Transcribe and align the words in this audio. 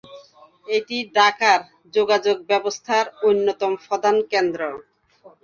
এটি 0.67 0.97
ঢাকার 1.15 1.59
যোগাযোগ 1.93 2.37
ব্যবস্থার 2.49 3.05
অন্যতম 3.29 3.71
প্রধান 3.85 4.15
কেন্দ্র।। 4.31 4.61